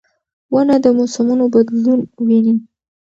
ونه 0.53 0.75
د 0.83 0.85
موسمونو 0.97 1.45
بدلون 1.53 1.99
ویني. 2.27 2.55